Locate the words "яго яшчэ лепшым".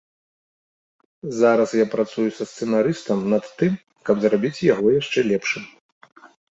4.73-5.63